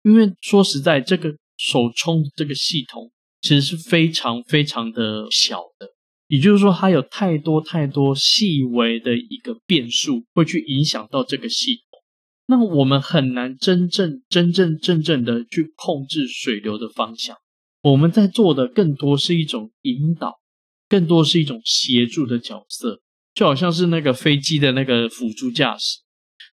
[0.02, 1.36] 因为说实在这个。
[1.58, 3.10] 手冲这个系统
[3.42, 5.88] 其实是非常非常的小的，
[6.28, 12.00] 也就是说，它有太多太多细微的一个变数会去影响到这个系统。
[12.46, 17.36] 那我们很难真正真正正正的去控制水流的方向。
[17.82, 20.38] 我们在做的更多是一种引导，
[20.88, 23.00] 更多是一种协助的角色，
[23.34, 25.98] 就好像是那个飞机的那个辅助驾驶。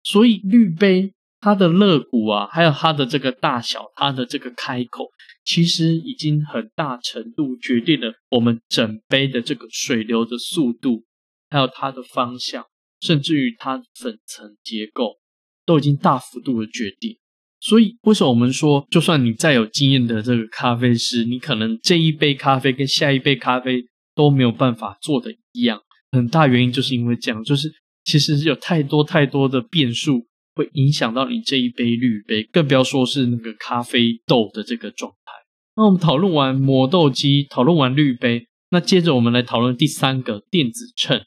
[0.02, 1.12] 所以滤杯。
[1.44, 5.10] 它的肋骨啊，还有它的这个大小，它的这个开口，
[5.44, 11.04] 其实已经很大程度决定了我们整杯的这个水流的速度，
[11.50, 12.64] 还有它的方向，
[13.02, 15.18] 甚至于它粉层结构，
[15.66, 17.18] 都已经大幅度的决定。
[17.60, 25.78] 所以，为什么我们说，就算你再有经验的这个咖啡师，你可能这一杯咖啡跟下一杯咖啡都没有办法做的一样？
[26.10, 27.70] 很大原因就是因为这样，就是
[28.02, 30.26] 其实有太多太多的变数。
[30.54, 35.32] 会影响到你这一杯滤杯，更不要说是那个咖啡豆的这个状态。
[35.76, 41.24] 那我们讨论完磨豆机，讨论完滤杯，那接着我们来讨论第三个电子秤。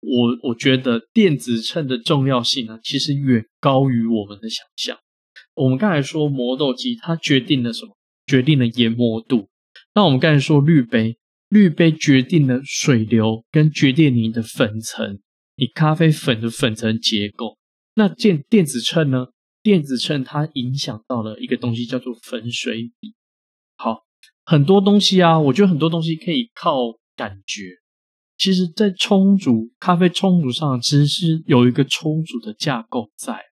[0.00, 4.96] 我我觉得电子秤的重要性呢，其实远高于我们的想象。
[5.56, 7.96] 我们刚才说磨豆机，它决定了什么？
[8.26, 9.48] 决定了研磨度。
[9.94, 11.16] 那我们刚才说滤杯，
[11.48, 15.18] 滤杯决定了水流，跟决定你的粉层，
[15.56, 17.57] 你咖啡粉的粉层结构。
[17.98, 19.26] 那电电子秤呢？
[19.60, 23.16] 电子秤它影响到了一个东西，叫做粉水比。
[23.76, 24.04] 好，
[24.44, 26.76] 很多东西啊，我觉得很多东西可以靠
[27.16, 27.64] 感觉。
[28.36, 33.42] 其实，在冲煮咖啡冲煮上，其实是有一个冲煮的架构在。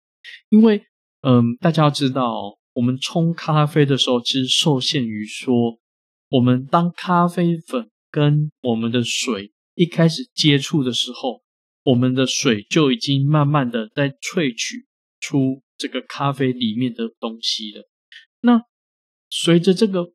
[0.51, 0.81] 因为，
[1.23, 5.81] 嗯，大家要知道，我们冲咖啡的时候，其实受限于说，
[6.29, 11.43] 我们当咖啡粉跟我们的水一开始接触的时候。
[11.87, 14.87] 我们的水就已经慢慢的在萃取
[15.21, 17.89] 出这个咖啡里面的东西了。
[18.41, 18.63] 那
[19.31, 20.13] 随着这个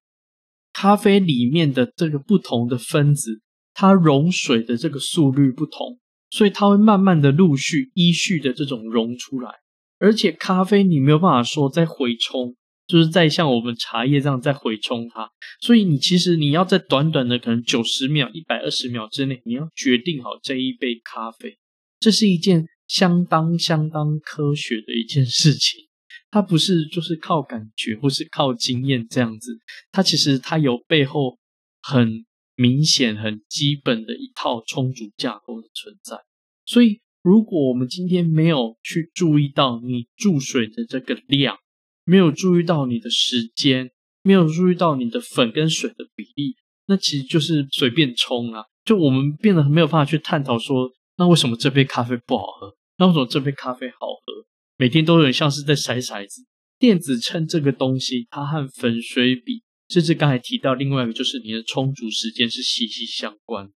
[0.74, 3.42] 咖啡里面的这个不同的分子，
[3.74, 9.52] 它溶水的这个速率不同，所以它会慢慢的陆续依序的这种溶出来。
[9.98, 12.56] 而且咖啡你没有办法说再回冲。
[12.88, 15.30] 就是在像我们茶叶这样再回冲它，
[15.62, 21.58] 所以你其实你要在短短的可能九十秒、一百二十秒之内，你要决定好这一杯咖啡，
[22.02, 25.88] 这是一件相当相当科学的一件事情。
[26.32, 29.60] 它不是就是靠感觉或是靠经验这样子，
[29.92, 31.38] 它其实它有背后
[31.82, 36.18] 很明显、很基本的一套充足架构的存在。
[36.66, 41.58] 所以，如果我们今天没有去注意到你注水的这个量，
[42.06, 43.92] 没有注意到你的时间，
[44.24, 46.56] 没有注意到你的粉跟水的比例，
[46.88, 48.64] 那其实就是随便冲啊。
[48.86, 50.90] 就我们变得没有办法去探讨说，
[51.22, 52.76] 那为什么这杯咖啡不好喝？
[52.98, 54.44] 那为什么这杯咖啡好喝？
[54.76, 56.48] 每天都有点像是在筛骰子。
[56.80, 63.70] 电子秤这个东西，它和粉水比，甚至刚才提到另外一个，就是你的充足时间是息息相关。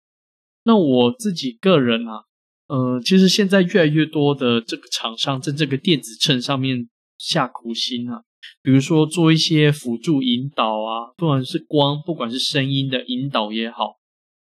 [0.63, 2.23] 那我自己个人啊，
[2.69, 8.23] 呃，其实现在越来越多的这个厂商在这个电子秤上面下苦心啊，
[8.63, 13.97] 比如说做一些辅助引导啊，不管是光，不管是声音的引导也好，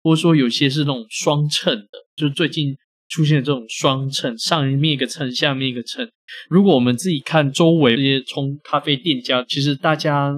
[0.05, 2.77] 或者说有些是那种双秤的，就是最近。
[3.13, 6.11] 出现这种双秤，上面一个秤，下面一个秤。
[6.49, 10.35] 如果我们自己看周围这些冲咖啡店家，其实大家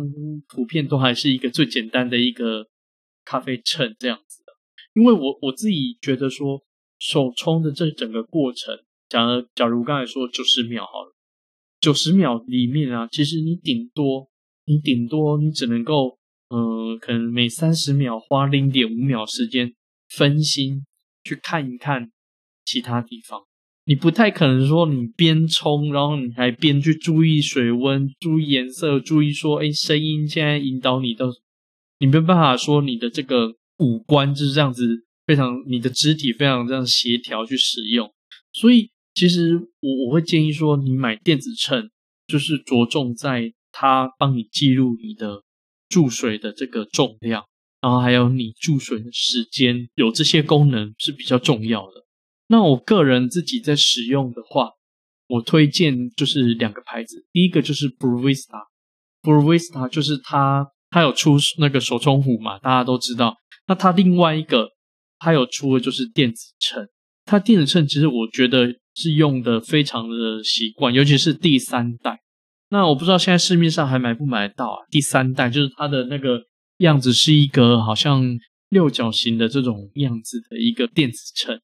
[0.49, 2.67] 普遍都还是一个最简单的一个
[3.25, 4.53] 咖啡秤这样子的。
[4.95, 6.65] 因为我我自己觉得说，
[6.99, 8.77] 手冲的这整个过程，
[9.09, 11.15] 假如假如刚才说九十秒好了，
[11.79, 14.29] 九十秒里面啊，其实你顶多
[14.65, 19.73] 你顶多你只能够，嗯，可能每三十秒花零点五秒时间
[20.09, 20.85] 分心
[21.23, 22.11] 去看一看。
[22.65, 23.41] 其他地方，
[23.85, 31.27] 你不太可能说你边冲，然后你还边去注意水温、注意颜色、注意说，哎，声音现在引导你的，
[31.99, 38.11] 你没有办法说你的这个五官就是这样子，非常你的肢体非常这样协调去使用。
[38.53, 41.91] 所以，其实我我会建议说，你买电子秤，
[42.27, 45.43] 就是着重在它帮你记录你的
[45.89, 47.45] 注水的这个重量，
[47.81, 52.04] 然后还有你注水的时间，有这些功能是比较重要的。
[52.55, 54.71] 那我个人自己在使用的话，
[55.27, 63.35] 我推荐就是两个牌子，第一个就是 Brewista，Brewista 就是它，它有出那个手冲壶嘛，大家都知道。
[63.67, 64.69] 那它另外一个，
[65.19, 66.87] 它有出的就是电子秤。
[67.25, 72.21] 它电子秤其实我觉得是用的非常的习惯，尤其是第三代。
[72.69, 74.79] 那我不知道现在市面上还买不买得到啊？
[74.93, 76.41] 第三代就是它的那个
[76.77, 78.23] 样子是一个好像
[78.69, 81.61] 六角形的这种样子的一个电子秤。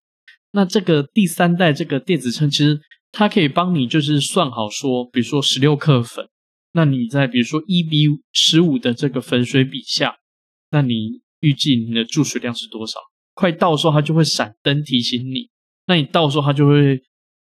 [0.52, 2.80] 那这个第三代这个电子秤，其实
[3.12, 6.28] 它可以帮你就是算好说，比如说十六克粉，
[6.72, 10.16] 那你在比如说一比十五的这个粉水比下，
[10.70, 12.98] 那你预计你的注水量是多少？
[13.34, 15.50] 快到时候它就会闪灯提醒你，
[15.86, 17.00] 那你到时候它就会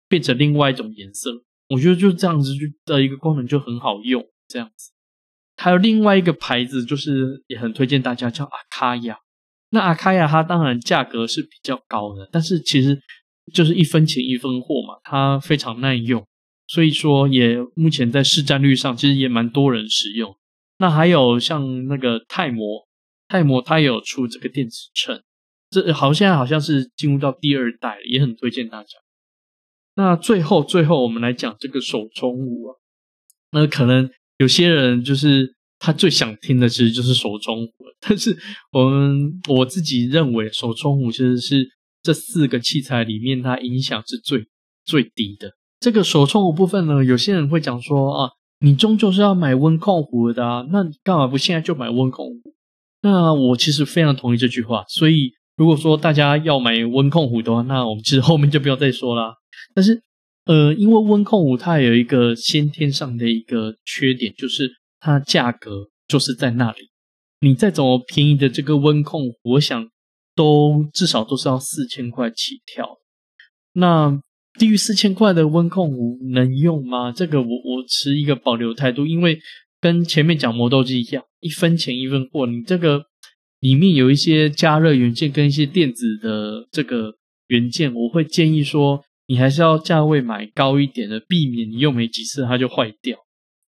[0.09, 1.31] 变成另外一种颜色。
[1.69, 4.93] 我觉得就这样子就的一个功能就很好用，这样子。
[5.57, 9.19] 还有另外一个牌子，就是也很推荐大家叫阿卡亚。
[9.75, 12.97] 那阿卡亚它当然价格是比较高的，但是其实
[13.53, 16.25] 就是一分钱一分货嘛，它非常耐用，
[16.69, 20.33] 所以说也目前在市占率上其实也蛮多人使用。
[20.79, 22.87] 那还有像那个泰摩，
[23.27, 25.21] 泰摩它也有出这个电子秤，
[25.71, 28.91] 这好现在好像是进入到第二代，也很推荐大家。
[29.97, 32.79] 那最后最后我们来讲这个手冲壶啊，
[33.51, 35.57] 那可能有些人就是。
[35.85, 38.35] 他最想听的其实就是手冲壶，但是
[38.73, 41.69] 我们我自己认为手冲壶其实是
[42.03, 44.47] 这四个器材里面它影响是最
[44.87, 45.51] 最低的。
[45.81, 48.31] 这个手冲壶部分呢，有些人会讲说啊，
[48.61, 52.55] 你终究是要买温控壶的啊，那干嘛不现在就买温控壶？
[53.03, 54.85] 那我其实非常同意这句话。
[54.89, 59.35] 所以如果说大家要买温控壶的话，那我们其实后面就不要再说啦。
[59.77, 60.03] 但是
[60.47, 64.71] 呃，因为温控壶它有一个先天上的一个缺点，就是。
[65.05, 66.89] 它价格就是在那里，
[67.41, 69.91] 你再怎么便宜的这个温控，我想
[70.35, 72.89] 都至少都是要四千块起跳。
[73.75, 74.19] 那
[74.59, 77.13] 低于四千块的温控壶能用吗？
[77.13, 79.39] 这个我我持一个保留态度，因为
[79.79, 82.47] 跟前面讲磨豆机一样，一分钱一分货。
[82.47, 83.05] 你这个
[83.61, 87.13] 里面有一些加热元件跟一些电子的这个
[87.49, 93.19] 元件，我会建议说，你还是要价位买高一点的，避免你用没几次它就坏掉。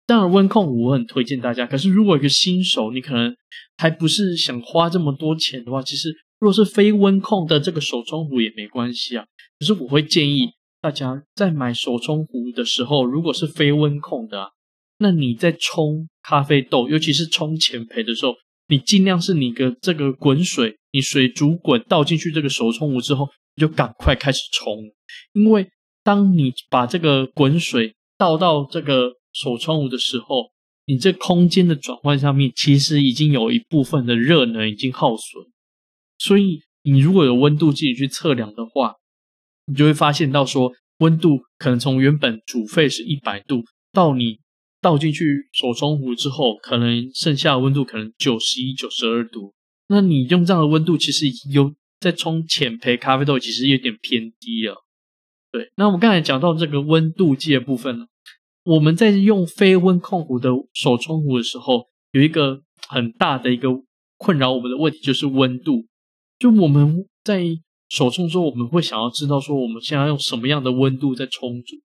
[0.09, 1.67] 当然，温控我很推荐大家。
[1.67, 3.31] 可是，如果一个新手，你可能
[3.77, 9.23] 还不是想花这么多钱的话，其实如果是非温控的这个手冲壶也没关系啊。
[9.59, 10.49] 可是，我会建议
[10.81, 14.49] 大家在买手冲壶的时候，如果是非温控的，
[14.97, 18.33] 那你在冲咖啡豆，尤其是冲前培的时候，
[18.67, 24.75] 你尽量是你的这个滚水，你水煮滚倒进去这个手冲壶之后，你就赶快开始冲，
[25.33, 25.69] 因为
[26.03, 29.18] 当你把这个滚水倒到这个。
[29.41, 30.51] 手冲壶的时候，
[30.85, 35.45] 你这空间的转换上面其实已经有一部分的热能已经耗损，
[36.17, 38.95] 所以你如果有温度计去测量的话，
[39.67, 43.63] 你就会发现到说温度可能从原本煮沸是一百度，
[43.93, 44.39] 到你
[44.81, 49.53] 倒进去手冲壶之后，可能剩下的温度可能九十一、九十二度。
[49.87, 54.75] 那你用这样的温度，其实有在冲浅焙咖啡豆，其实有点偏低了。
[55.51, 58.05] 对，那我们刚才讲到这个温度计的部分呢，
[58.69, 63.69] 我们在用非温控壶的手冲壶的时候，有一个很大的一个
[64.15, 65.87] 困扰我们的问题，就是温度。
[66.37, 67.43] 就我们在
[67.89, 71.77] 手冲时候，我们会想要知道说，我们现在用什么样的温度在冲煮。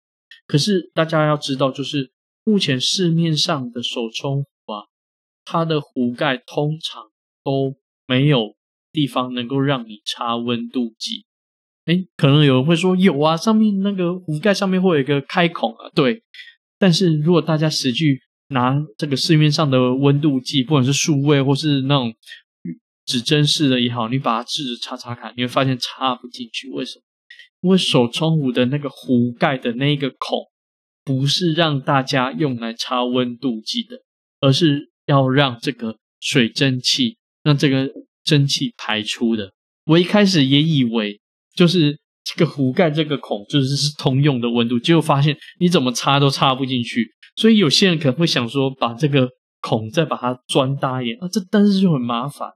[0.48, 2.10] 可是大家要知道，就是
[2.42, 4.86] 目前市面上的手冲壶啊，
[5.44, 7.04] 它的壶盖通常
[7.44, 7.76] 都
[8.08, 8.56] 没有
[8.90, 11.26] 地方能够让你插温度计。
[11.84, 15.88] 哎，可能有人会说有啊，上面那个壶盖上面会有一个开孔啊。
[15.94, 16.24] 对，
[16.82, 18.18] 但是如果大家实际
[18.48, 22.12] 拿这个市面上的温度计，不管是数位或是那种
[23.06, 26.68] 指针式的也好，你把它试着插插看，你会发现插不进去。
[26.70, 27.02] 为什么？
[27.60, 30.40] 因为手冲壶的那个壶盖的那个孔，
[31.04, 34.02] 不是让大家用来插温度计的，
[34.40, 37.88] 而是要让这个水蒸气让这个
[38.24, 39.52] 蒸汽排出的。
[39.86, 41.20] 我一开始也以为。
[41.54, 49.28] 就是这个壶盖这个孔，就是是通用的温度，结果发现你怎么插都插不进去，所以有些人可能会想说，把这个
[49.60, 52.50] 孔再把它钻大一点啊，这但是就很麻烦，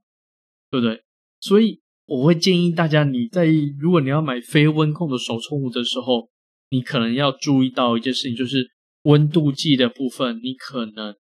[0.71, 1.03] 对不对？
[1.41, 3.47] 所以我会建议大家，你在
[3.79, 6.29] 如果你要买非温控的手冲壶的时候，
[6.71, 8.71] 你可能要注意到一件事情，就是
[9.03, 11.15] 温度计的部分，你可能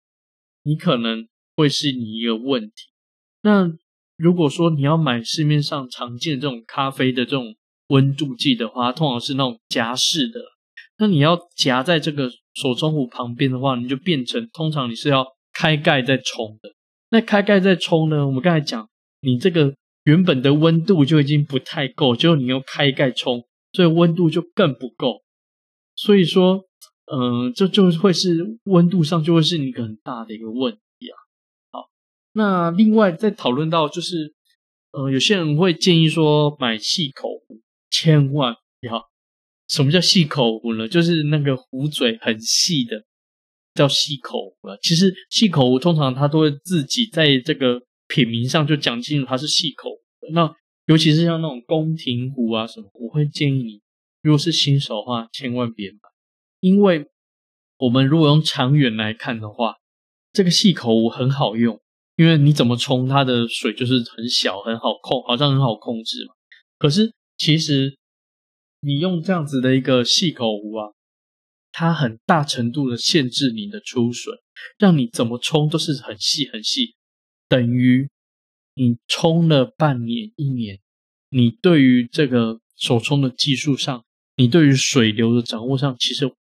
[0.62, 1.26] 你可能
[1.56, 2.72] 会是你一个问题。
[3.42, 3.72] 那
[4.16, 7.54] 如果说你要买市面上常见的这种咖啡的这种，
[7.88, 10.40] 温度计的话，通常是那种夹式的。
[10.98, 16.70] 那你要夹在这个手冲壶旁边的话，你就变成通常你是要开盖再冲的。
[17.10, 18.26] 那开盖再冲呢？
[18.26, 18.88] 我们刚才讲，
[19.20, 19.74] 你这个
[20.04, 25.22] 原本的温度就已经不太够，就你用开盖冲，所以温度就更不够。
[25.96, 26.64] 所以说，
[27.12, 31.14] 嗯，这就会是温度上就会是一个很大的一个问题啊。
[31.72, 31.84] 好，
[32.32, 34.32] 那另外再讨论到就是，
[34.92, 37.33] 呃，有些人会建议说买细口。
[37.94, 39.08] 千万不要！
[39.68, 40.88] 什么叫细口壶呢？
[40.88, 43.04] 就是那个壶嘴很细的，
[43.72, 44.68] 叫细口壶。
[44.82, 50.26] 其实细口壶通常它都会自己在这个品名上就讲清楚它是细口壶。
[50.32, 50.52] 那
[50.86, 53.80] 尤其是像那种宫廷壶啊什么，我会建议你，
[54.22, 55.98] 如果是新手的话，千万别买，
[56.58, 57.06] 因为
[57.78, 59.76] 我们如果用长远来看的话，
[60.32, 61.80] 这个细口壶很好用，
[62.16, 66.34] 因为你怎么冲它的水就是很小，很好控，好像很好控制嘛。
[66.76, 67.98] 可是其实，
[68.80, 70.92] 你用这样子的一个细口壶啊，
[71.72, 74.32] 它很大程度的限制你的出水，
[74.78, 76.94] 让你怎么冲都是很细很细，
[77.48, 78.08] 等于
[78.74, 80.80] 你冲了半年一年，
[81.28, 84.04] 你对于这个手冲的技术上，
[84.36, 86.32] 你对于水流的掌握上，其实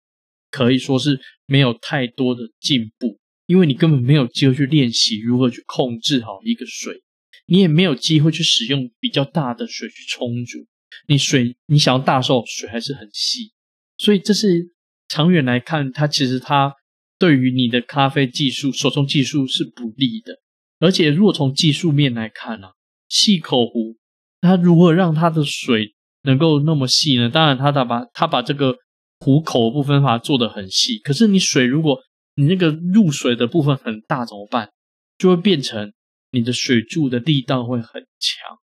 [0.50, 7.02] 可以说是没有太多的进步，因为你根本没有机会去练习如何去控制好一个水，
[7.46, 10.66] 你也没有机会去使用比较大的水去冲煮。
[11.06, 13.52] 你水，你想要大受水还是很细，
[13.98, 14.72] 所以这是
[15.08, 16.74] 长远来看，它其实它
[17.18, 20.34] 对于你的咖啡技术、手冲技术是不利的。
[20.78, 22.68] 而且，如果从技术面来看呢，
[23.08, 23.96] 细口壶
[24.40, 27.28] 它如何让它的水能够那么细呢？
[27.28, 28.76] 当然，它把它把这个
[29.20, 30.98] 壶口部分把它做的很细。
[30.98, 32.00] 可是，你水如果
[32.34, 34.70] 你那个入水的部分很大怎么办？
[35.18, 35.92] 就会变成
[36.32, 38.58] 你的水柱的力道会很强。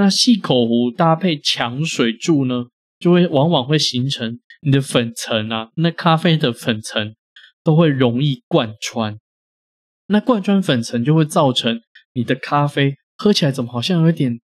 [0.00, 2.64] 那细口壶搭配强水柱呢，
[2.98, 7.14] 就会往往会形成你的粉层啊，那咖啡的粉层
[7.62, 9.18] 都会容易贯穿。
[10.06, 11.82] 那贯穿粉层就会造成
[12.14, 14.40] 你的咖啡喝起来怎么好像有点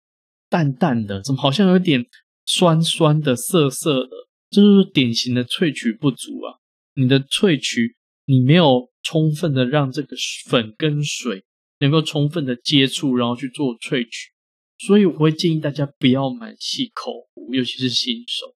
[0.50, 2.06] 淡淡的，怎么好像有点
[2.46, 4.10] 酸酸的、涩涩的，
[4.50, 6.60] 这就是典型的萃取不足啊。
[6.96, 7.96] 你的萃取
[8.26, 10.18] 你没有充分的让这个
[10.50, 11.46] 粉跟水
[11.80, 14.35] 能够充分的接触，然后去做萃取。
[14.78, 18.54] 所以我会建议大家不要买细口壶，尤其是新手。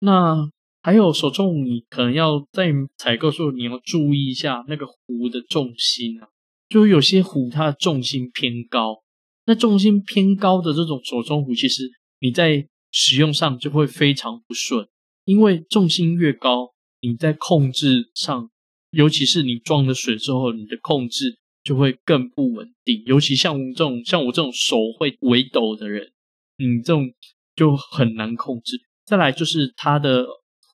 [0.00, 0.50] 那
[0.82, 6.28] 还有手冲，你可能要在采购时候你要注意一下那个壶的重心啊，
[6.68, 9.02] 就有些壶它的重心偏高，
[9.46, 11.90] 那重心偏高的这种手冲壶，其实
[12.20, 14.86] 你在使用上就会非常不顺，
[15.24, 18.48] 因为重心越高，你在控制上，
[18.90, 21.38] 尤其是你装了水之后，你的控制。
[21.68, 26.12] 就会更不稳定，尤其像这种像我这种手会微抖的人，
[26.56, 27.12] 嗯，这种
[27.54, 28.80] 就很难控制。
[29.04, 30.24] 再来就是它的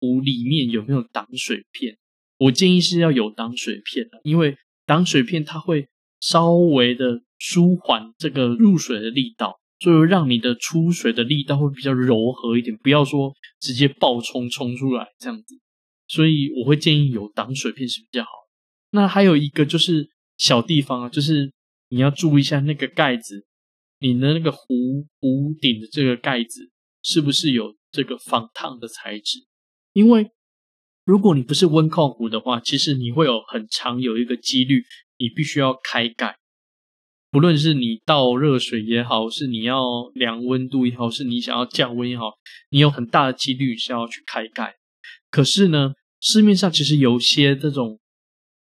[0.01, 1.97] 壶里面有没有挡水片，
[2.39, 5.87] 我建议是要有挡水片的，因为挡水片它会
[6.19, 15.55] 稍微的舒缓这个入水的力道，所以让你的出水的力道会比较柔和一点，不要说直接爆冲冲出来这样子。
[16.09, 18.31] 所以我会建议有挡水片是比较好。
[18.91, 20.11] 那还有一个就是。
[20.41, 21.53] 小地方啊，就是
[21.91, 23.45] 你要注意一下那个盖子，
[23.99, 24.65] 你的那个壶
[25.21, 26.71] 壶顶的这个盖子
[27.03, 29.41] 是不是有这个防烫的材质？
[29.93, 30.31] 因为
[31.05, 34.83] 如果你不是温控壶的话，其实你会有很长有一个几率，
[35.19, 36.39] 你必须要开盖。
[37.31, 42.33] 不论是你倒热水也好，是你要量温度也好，是你想要降温也好，
[42.71, 44.77] 你有很大的几率是要去开盖。
[45.31, 48.01] 可是呢，市面上其实有些这种，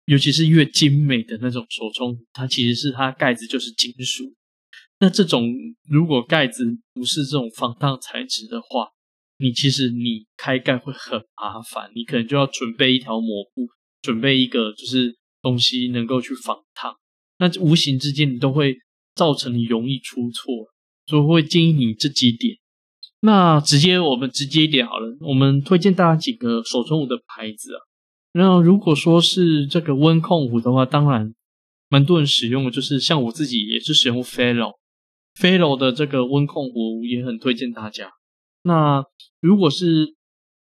[0.06, 4.24] 尤其是越精美的那种手冲壶，它其实是它盖子就是金属。
[5.00, 5.52] 那这种
[5.88, 8.90] 如果盖子不是这种防烫材质的话，
[9.38, 13.68] 你其实你开盖会很麻烦，你可能就要准备一条抹布，
[14.02, 16.96] 准备一个就是东西能够去防烫。
[17.40, 18.78] 那无形之间你都会
[19.16, 20.46] 造成你容易出错，
[21.08, 22.58] 所以会建议你这几点。
[23.22, 27.80] 那直接我们直接一点好了，我们推荐大家几个手冲壶的牌子啊。
[28.34, 31.34] 那如果说是这个温控壶的话，当然
[31.90, 38.12] 蛮多人使用的，就是像我自己也是使用 Fellow，Fellow 的这个温控壶也很推荐大家。
[38.64, 39.04] 那
[39.42, 40.16] 如果是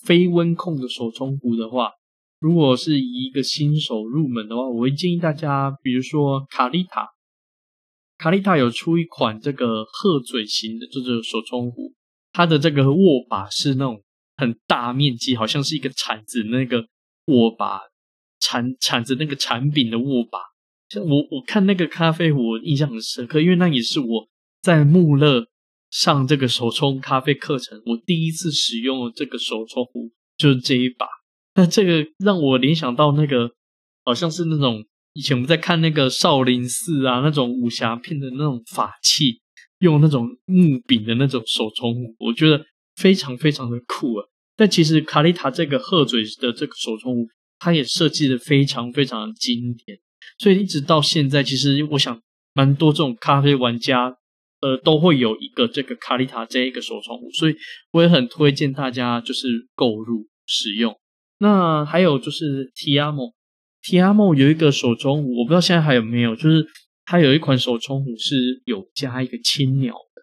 [0.03, 1.91] 非温控的手冲壶的话，
[2.39, 7.07] 如果是一个新手入门的话，我会建议大家，比如说卡丽塔，
[8.20, 11.93] 卡丽塔有出一款这个鹤嘴型的这个手冲壶，
[12.32, 14.03] 它的这个握把是那种
[14.38, 16.86] 很大面积，好像是一个铲子那个
[17.26, 17.80] 握把，
[18.39, 20.39] 铲铲子那个铲柄的握把。
[20.89, 24.28] 像我我看那个咖啡壶，印象很深刻，因为那也是我
[24.61, 25.47] 在穆勒
[25.89, 31.07] 上这个手冲咖啡课程，我第一次使用这个手冲壶，就是这一把。
[31.55, 33.51] 那这个让我联想到那个，
[34.03, 39.41] 好像是那种以前我们在看那个少林寺啊，那种武侠片的那种法器，
[39.80, 42.63] 用那种木柄的那种手冲壶，我觉得
[42.95, 44.28] 非常非常的酷啊。
[44.58, 47.28] 但其实卡丽塔这个鹤嘴的这个手冲壶，
[47.60, 49.99] 它也设计的非常非常经典，
[50.38, 52.22] 所以一直到现在，其实我想
[52.53, 54.16] 蛮多这种咖啡玩家，
[54.62, 57.56] 呃，都会有一个这个卡丽塔这一个手冲壶，所以
[57.91, 60.97] 我也很推荐大家就是购入使用。
[61.39, 66.66] 那还有就是 Tiamo，Tiamo 有一个手冲壶，我不知道现在还有没有，就是
[67.03, 70.22] 它有一款手冲壶是有加一个青鸟的。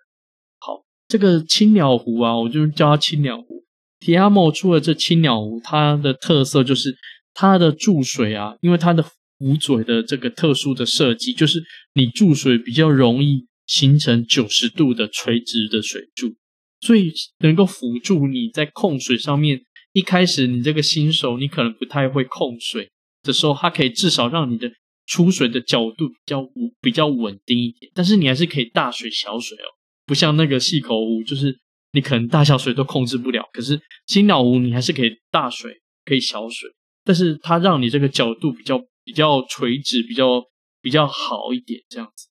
[0.58, 3.61] 好，这个青鸟壶啊，我就叫它青鸟壶。
[4.02, 6.96] Tiamo 出了这青鸟壶，它的特色就是
[7.32, 9.04] 它的注水啊，因为它的
[9.38, 11.62] 壶嘴的这个特殊的设计，就是
[11.94, 16.34] 你注水比较容易形成九十度的垂直的水柱，
[16.80, 19.62] 所以能够辅助你在控水上面。
[19.92, 22.90] 一开始你这个新手，你可能不太会控水
[23.22, 24.72] 的时候，它可以至少让你的
[25.06, 26.50] 出水的角度比较稳
[26.80, 27.92] 比较稳定一点。
[27.94, 29.68] 但是你还是可以大水小水哦，
[30.06, 31.56] 不像那个细口壶，就是
[31.92, 33.48] 你可能大小水都控制不了。
[33.52, 36.68] 可是青鸟壶你还是可以大水可以小水，
[37.04, 40.42] 但是它让你这个角度比较比较垂直，比较
[40.80, 42.28] 比较好一点这样子。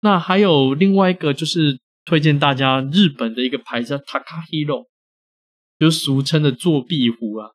[0.00, 4.86] 那还有另外一个就是推荐大家日本的一个牌子 Takahiro。
[5.78, 7.48] 就俗称的作弊壶啊，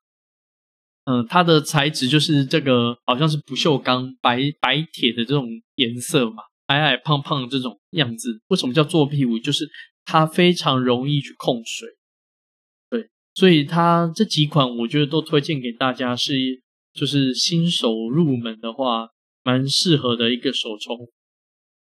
[1.06, 8.42] 嗯，它的材质就是这个，好像是不锈钢白白铁的这种颜色嘛，矮矮胖胖这种样子。
[8.50, 9.40] 为什么叫作弊壶？
[9.40, 9.70] 就是
[10.08, 11.90] 它非常容易去控水，
[12.90, 16.34] 对，所以它这几款我觉得都推荐给大家，是
[16.94, 19.10] 就是新手入门的话，
[19.44, 21.10] 蛮适合的一个手冲。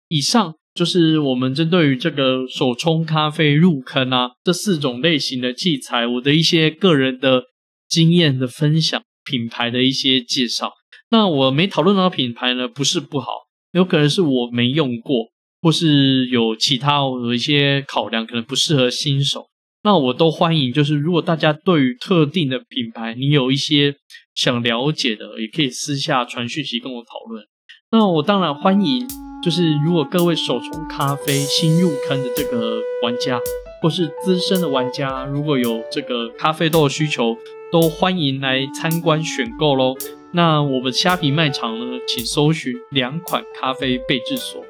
[0.08, 0.54] 以上。
[0.74, 7.44] 就是我们针对于这个手冲咖啡入坑啊，这四种类型的器材，我的一些个人的
[7.86, 10.72] 经验的分享，品牌的一些介绍。
[11.10, 13.28] 那我没讨论到品牌呢，不是不好，
[13.70, 15.30] 有可能是我没用过，
[15.64, 19.46] 或是有其他有一些考量，可能不适合新手。
[19.82, 23.96] 那我都欢迎，就是如果大家对于特定的品牌，你有一些
[24.34, 27.42] 想了解的，也可以私下传讯息跟我讨论。
[27.90, 29.08] 那我当然欢迎。
[29.42, 33.38] 就是如果各位手冲咖啡新入坑的这个玩家，
[33.82, 37.36] 或是资深的玩家，如果有这个咖啡豆的需求，
[37.70, 39.94] 都欢迎来参观选购喽。
[40.32, 44.64] 那我们虾皮卖场呢，请搜寻两款咖啡备制所。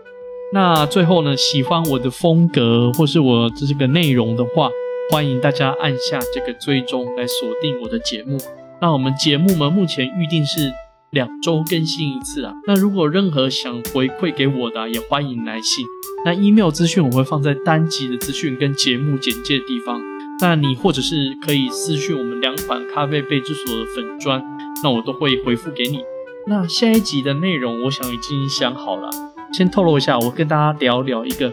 [0.55, 4.71] 那最后呢，喜欢我的风格或是我这个内容的话，
[5.11, 8.39] 欢迎大家按下这个追踪来锁定我的节目。
[8.81, 10.73] 那我们节目呢，目前预定是。
[11.11, 12.53] 两周更新一次啊！
[12.67, 15.87] 那如果任何想回馈给我的，也欢迎来信。
[16.25, 20.03] 那 email 资讯我会放在单集的资讯跟节目简介的地方。
[20.41, 24.43] 那你或者是可以私讯我们两款咖啡杯之所的粉砖，
[24.83, 26.01] 那我都会回复给你。
[26.49, 29.09] 那下一集的内容，我想已经想好了，
[29.57, 31.49] 先透露一下，我跟大家聊聊一个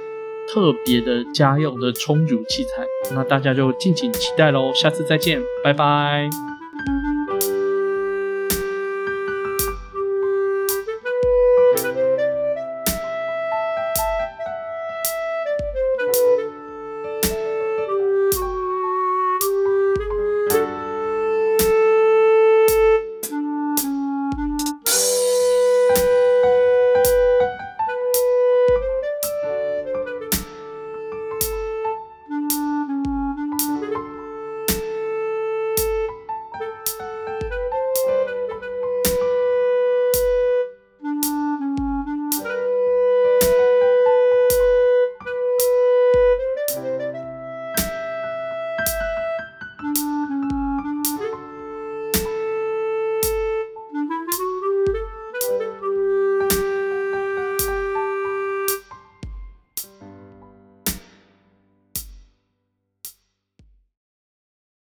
[0.51, 2.83] 特别的家用的冲煮器材。
[3.13, 4.73] 那大家就敬请期待喽！
[4.73, 6.27] 下次再见，拜拜。